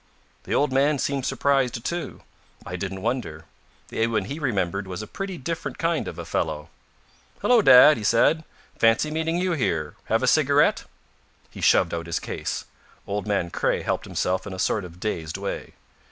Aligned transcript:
The 0.45 0.55
old 0.55 0.71
man 0.73 0.97
seemed 0.97 1.27
surprised, 1.27 1.85
too. 1.85 2.23
I 2.65 2.75
didn't 2.75 3.03
wonder. 3.03 3.45
The 3.89 3.99
Edwin 4.01 4.25
he 4.25 4.39
remembered 4.39 4.87
was 4.87 5.03
a 5.03 5.05
pretty 5.05 5.37
different 5.37 5.77
kind 5.77 6.07
of 6.07 6.17
a 6.17 6.25
fellow. 6.25 6.69
"Hullo, 7.43 7.61
dad," 7.61 7.97
he 7.97 8.03
said. 8.03 8.43
"Fancy 8.79 9.11
meeting 9.11 9.37
you 9.37 9.51
here. 9.51 9.93
Have 10.05 10.23
a 10.23 10.27
cigarette?" 10.27 10.85
He 11.51 11.61
shoved 11.61 11.93
out 11.93 12.07
his 12.07 12.17
case. 12.19 12.65
Old 13.05 13.27
man 13.27 13.51
Craye 13.51 13.83
helped 13.83 14.05
himself 14.05 14.47
in 14.47 14.53
a 14.53 14.57
sort 14.57 14.85
of 14.85 14.99
dazed 14.99 15.37
way. 15.37 15.73